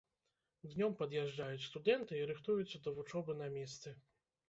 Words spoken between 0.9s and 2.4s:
пад'язджаюць студэнты і